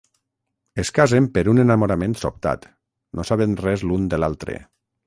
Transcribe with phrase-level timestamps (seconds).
[0.83, 2.67] Es casen per un enamorament sobtat,
[3.21, 4.63] no sabent res l'un de l'altre.